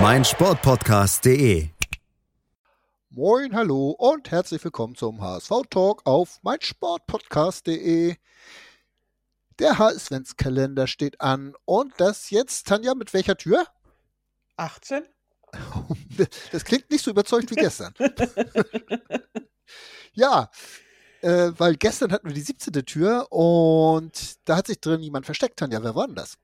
[0.00, 1.68] meinsportpodcast.de.
[3.10, 8.16] Moin, hallo und herzlich willkommen zum HSV-Talk auf meinsportpodcast.de.
[9.58, 13.66] Der HSV-Kalender steht an und das jetzt, Tanja, mit welcher Tür?
[14.56, 15.04] 18?
[16.52, 17.92] Das klingt nicht so überzeugt wie gestern.
[20.14, 20.50] ja,
[21.20, 22.72] äh, weil gestern hatten wir die 17.
[22.86, 25.82] Tür und da hat sich drin jemand versteckt, Tanja.
[25.82, 26.38] Wer war denn das?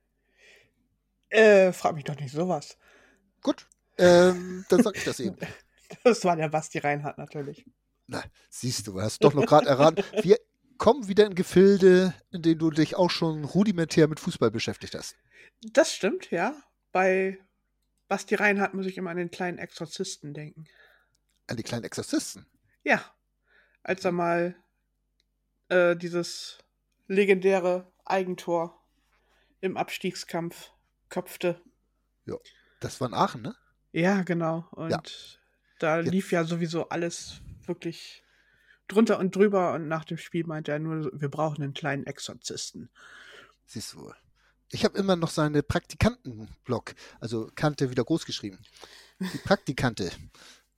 [1.29, 2.77] Äh, frag mich doch nicht sowas.
[3.41, 3.67] Gut,
[3.97, 5.37] ähm, dann sag ich das eben.
[6.03, 7.65] Das war der Basti Reinhardt natürlich.
[8.05, 10.03] Na, siehst du, hast doch noch gerade erraten.
[10.21, 10.37] Wir
[10.77, 15.15] kommen wieder in Gefilde, in denen du dich auch schon rudimentär mit Fußball beschäftigt hast.
[15.61, 16.55] Das stimmt, ja.
[16.91, 17.39] Bei
[18.07, 20.65] Basti Reinhardt muss ich immer an den kleinen Exorzisten denken.
[21.47, 22.45] An die kleinen Exorzisten?
[22.83, 23.03] Ja.
[23.83, 24.55] Als er mal
[25.69, 26.59] äh, dieses
[27.07, 28.79] legendäre Eigentor
[29.61, 30.71] im Abstiegskampf
[31.09, 31.61] köpfte.
[32.25, 32.37] Ja.
[32.79, 33.55] Das war in Aachen, ne?
[33.91, 34.67] Ja, genau.
[34.71, 35.01] Und Ja.
[35.79, 38.23] da Jetzt- lief ja sowieso alles wirklich
[38.87, 39.73] drunter und drüber.
[39.73, 42.89] Und nach dem Spiel meinte er nur, wir brauchen einen kleinen Exorzisten.
[43.65, 44.15] Siehst du wohl.
[44.71, 48.59] Ich habe immer noch seine Praktikantenblog, also Kante wieder groß geschrieben.
[49.19, 50.11] Die Praktikante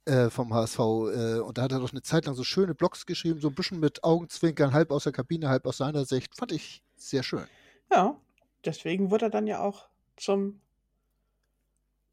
[0.06, 0.80] äh, vom HSV.
[0.80, 3.56] Äh, und da hat er doch eine Zeit lang so schöne Blogs geschrieben, so ein
[3.56, 6.36] bisschen mit Augenzwinkern, halb aus der Kabine, halb aus seiner Sicht.
[6.38, 7.46] Fand ich sehr schön.
[7.92, 8.18] Ja,
[8.66, 10.62] deswegen wurde er dann ja auch zum,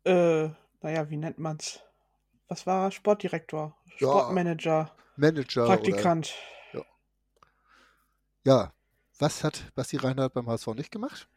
[0.09, 1.81] äh, naja, wie nennt man's?
[2.48, 2.91] Was war er?
[2.91, 5.67] Sportdirektor, Ja, Sportmanager, Manager.
[5.67, 6.33] Praktikant.
[6.73, 6.87] Oder,
[8.44, 8.72] ja.
[9.21, 11.28] Was hat Basti Reinhardt beim HSV nicht gemacht?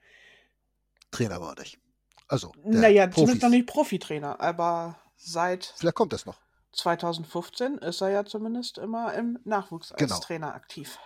[1.09, 1.79] Trainer war er nicht.
[2.27, 3.15] Also, der Naja, Profis.
[3.15, 6.39] zumindest noch nicht Profitrainer, aber seit Vielleicht kommt das noch.
[6.73, 10.19] 2015 ist er ja zumindest immer im Nachwuchs als Genau.
[10.19, 10.97] Trainer aktiv.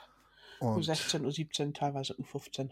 [0.60, 2.70] Und U16, U17, teilweise U15.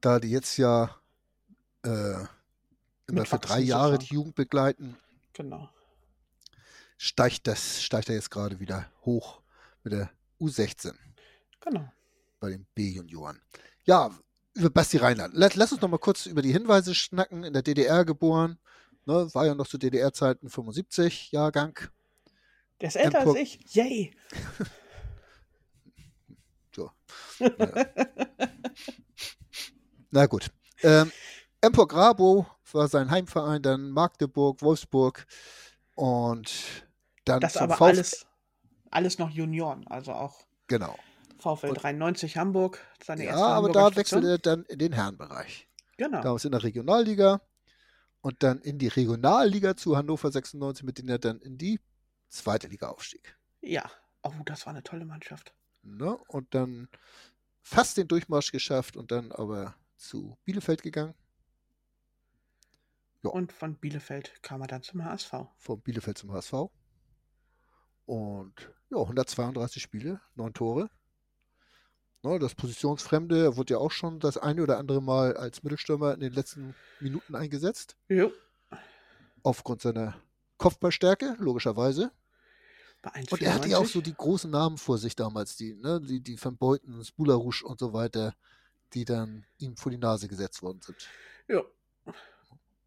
[0.00, 0.96] da die jetzt ja
[1.84, 2.24] äh,
[3.12, 4.96] immer für Mitwachsen drei Jahre die Jugend begleiten,
[5.32, 5.68] Genau.
[6.96, 9.40] steigt das, steigt er jetzt gerade wieder hoch
[9.84, 10.94] mit der U16
[11.60, 11.90] Genau.
[12.40, 13.40] bei den B-Junioren.
[13.84, 14.10] Ja,
[14.54, 15.32] über Basti Reinhardt.
[15.34, 17.42] Lass, lass uns noch mal kurz über die Hinweise schnacken.
[17.44, 18.58] In der DDR geboren,
[19.06, 21.78] ne, war ja noch zu DDR-Zeiten 75 Jahrgang.
[22.80, 23.60] Der ist älter Empor- als ich.
[23.74, 24.14] Yay!
[26.74, 26.90] So.
[30.10, 30.50] Na gut.
[30.82, 31.12] Ähm,
[31.60, 35.26] Empor Grabo war sein Heimverein, dann Magdeburg, Wolfsburg
[35.94, 36.52] und
[37.24, 38.26] dann Das aber VfL alles,
[38.90, 40.96] alles noch Junioren, also auch Genau.
[41.38, 44.22] VfL Und- 93 Hamburg, seine Ja, erste aber Hamburger da Station.
[44.22, 45.68] wechselt er dann in den Herrenbereich.
[45.96, 46.22] Genau.
[46.22, 47.40] Damals in der Regionalliga
[48.22, 51.80] und dann in die Regionalliga zu Hannover 96, mit denen er dann in die
[52.28, 53.36] zweite Liga aufstieg.
[53.60, 53.90] Ja.
[54.22, 55.52] Oh, das war eine tolle Mannschaft.
[55.82, 56.16] Ne?
[56.28, 56.88] Und dann
[57.60, 61.14] fast den Durchmarsch geschafft und dann aber zu Bielefeld gegangen.
[63.22, 63.30] Ja.
[63.30, 65.32] Und von Bielefeld kam er dann zum HSV.
[65.56, 66.54] Von Bielefeld zum HSV.
[68.04, 68.54] Und
[68.90, 70.90] ja, 132 Spiele, neun Tore.
[72.24, 76.20] Ne, das Positionsfremde, wurde ja auch schon das eine oder andere Mal als Mittelstürmer in
[76.20, 77.96] den letzten Minuten eingesetzt.
[78.08, 78.32] Jo.
[79.42, 80.14] Aufgrund seiner
[80.56, 82.12] Kopfballstärke, logischerweise.
[83.02, 83.32] Bei 1,94.
[83.32, 86.20] Und er hatte ja auch so die großen Namen vor sich damals, die, ne, die,
[86.20, 88.34] die Van Beuten, Spularusch und so weiter,
[88.94, 91.08] die dann ihm vor die Nase gesetzt worden sind.
[91.48, 91.62] Ja.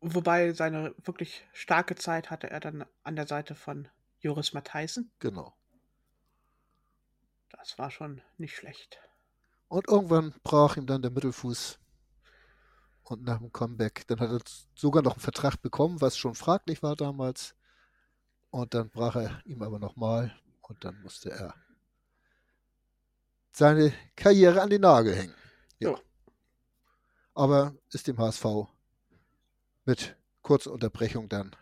[0.07, 3.87] Wobei seine wirklich starke Zeit hatte er dann an der Seite von
[4.19, 5.09] Joris Matthijssen.
[5.17, 5.55] Genau.
[7.49, 8.99] Das war schon nicht schlecht.
[9.67, 11.79] Und irgendwann brach ihm dann der Mittelfuß.
[13.01, 14.41] Und nach dem Comeback, dann hat er
[14.75, 17.55] sogar noch einen Vertrag bekommen, was schon fraglich war damals.
[18.51, 20.39] Und dann brach er ihm aber nochmal.
[20.61, 21.55] Und dann musste er
[23.51, 25.35] seine Karriere an den Nagel hängen.
[25.79, 25.93] Ja.
[25.93, 25.99] Ja.
[27.33, 28.74] Aber ist dem HSV
[29.85, 31.55] mit kurzer Unterbrechung dann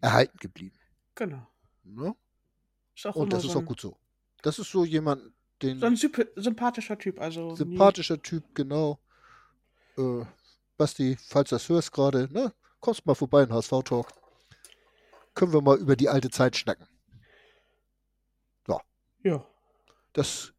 [0.00, 0.78] erhalten geblieben.
[1.14, 1.46] Genau.
[1.82, 2.14] Ne?
[2.94, 3.96] Ist auch Und das ist so auch ein, gut so.
[4.42, 5.32] Das ist so jemand,
[5.62, 7.20] den so ein sympathischer Typ.
[7.20, 8.98] Also nie- sympathischer Typ, genau.
[9.98, 10.24] Äh,
[10.76, 14.08] Basti, falls du das hörst gerade, ne, kommst mal vorbei in HSV-Talk.
[15.34, 16.86] Können wir mal über die alte Zeit schnacken.
[19.22, 19.46] Ja.
[20.12, 20.52] Das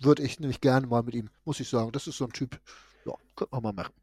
[0.00, 1.92] würde ich nämlich gerne mal mit ihm, muss ich sagen.
[1.92, 2.60] Das ist so ein Typ,
[3.04, 3.94] ja, könnte man mal machen.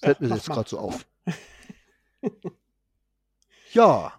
[0.00, 1.06] Fällt mir mach jetzt gerade so auf.
[3.72, 4.14] Ja,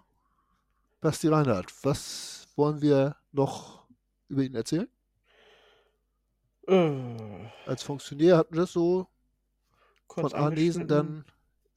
[1.00, 3.86] Basti Reinhardt, was wollen wir noch
[4.28, 4.88] über ihn erzählen?
[6.68, 9.08] Äh, Als Funktionär hatten wir das so
[10.06, 11.24] kurz von Arnesen dann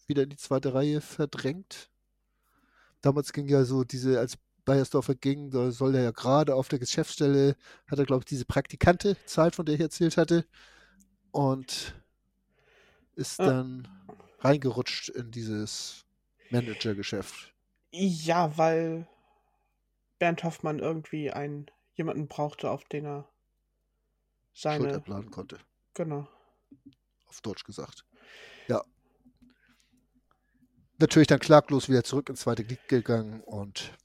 [0.08, 1.90] wieder in die zweite Reihe verdrängt.
[3.02, 6.80] Damals ging ja so diese, als Bayersdorfer ging, da soll er ja gerade auf der
[6.80, 7.56] Geschäftsstelle,
[7.88, 10.46] hat er, glaube ich, diese Praktikante Zeit, von der ich erzählt hatte.
[11.32, 11.96] Und
[13.16, 13.46] ist Ah.
[13.46, 13.88] dann
[14.44, 16.06] reingerutscht in dieses
[16.50, 17.54] Managergeschäft.
[17.92, 19.08] Ja, weil
[20.20, 23.30] Bernd Hoffmann irgendwie einen jemanden brauchte, auf den er
[24.54, 24.96] Schuld seine.
[24.96, 25.60] abladen konnte,
[25.94, 26.28] Genau.
[27.28, 28.06] auf Deutsch gesagt.
[28.68, 28.84] Ja.
[31.00, 33.98] Natürlich dann klaglos wieder zurück ins zweite Glied gegangen und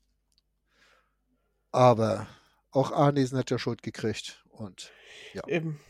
[1.70, 2.26] aber
[2.70, 4.90] auch Arnesen hat ja Schuld gekriegt und
[5.46, 5.81] Eben.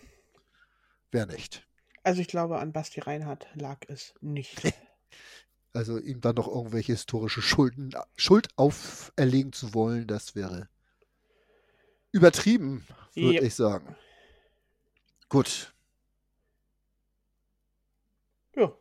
[1.12, 1.66] wer nicht.
[2.08, 4.62] Also ich glaube, an Basti Reinhardt lag es nicht.
[5.74, 10.68] Also ihm dann noch irgendwelche historische Schulden, Schuld auferlegen zu wollen, das wäre
[12.10, 13.42] übertrieben, würde Yep.
[13.44, 13.94] ich sagen.
[15.28, 15.74] Gut.
[18.56, 18.72] ja.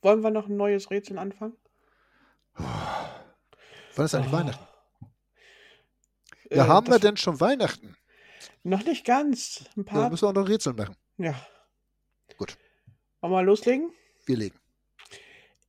[0.00, 1.56] Wollen wir noch ein neues Rätsel anfangen?
[2.54, 4.36] Wann ist eigentlich Oh.
[4.36, 4.66] Weihnachten?
[6.50, 7.96] Ja, Äh, haben wir denn schon Weihnachten?
[8.62, 9.64] Noch nicht ganz.
[9.76, 10.02] Ein Ja, paar.
[10.02, 10.96] dann müssen wir auch noch Rätsel machen.
[11.18, 11.34] Ja.
[12.36, 12.56] Gut.
[13.20, 13.92] Wollen wir loslegen?
[14.26, 14.58] Wir legen.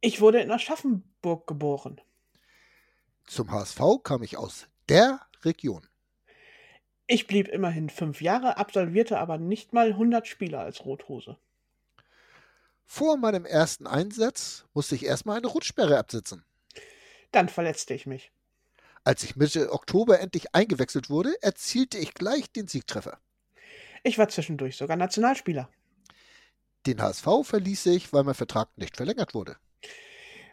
[0.01, 1.99] Ich wurde in Aschaffenburg geboren.
[3.25, 5.87] Zum HSV kam ich aus der Region.
[7.07, 11.37] Ich blieb immerhin fünf Jahre, absolvierte aber nicht mal 100 Spiele als Rothose.
[12.85, 16.43] Vor meinem ersten Einsatz musste ich erstmal eine Rutschsperre absitzen.
[17.31, 18.31] Dann verletzte ich mich.
[19.03, 23.19] Als ich Mitte Oktober endlich eingewechselt wurde, erzielte ich gleich den Siegtreffer.
[24.03, 25.69] Ich war zwischendurch sogar Nationalspieler.
[26.85, 29.57] Den HSV verließ ich, weil mein Vertrag nicht verlängert wurde.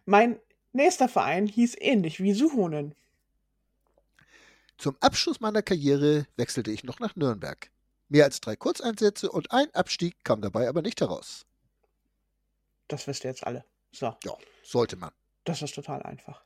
[0.04, 0.40] Mein
[0.72, 2.94] nächster Verein hieß ähnlich wie Suhonen.
[4.78, 7.70] Zum Abschluss meiner Karriere wechselte ich noch nach Nürnberg.
[8.08, 11.46] Mehr als drei Kurzeinsätze und ein Abstieg kam dabei aber nicht heraus.
[12.88, 13.64] Das wisst ihr jetzt alle.
[13.92, 15.12] So, Ja, sollte man.
[15.44, 16.42] das ist total einfach.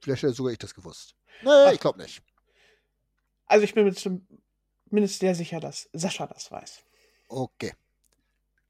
[0.00, 1.14] Vielleicht hätte sogar ich das gewusst.
[1.42, 1.72] Nee, Ach.
[1.72, 2.22] ich glaube nicht.
[3.46, 6.82] Also ich bin mir zumindest sehr sicher, dass Sascha das weiß.
[7.28, 7.72] Okay.